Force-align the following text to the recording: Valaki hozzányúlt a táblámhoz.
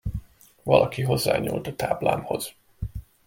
Valaki 0.63 1.01
hozzányúlt 1.01 1.67
a 1.67 1.75
táblámhoz. 1.75 2.53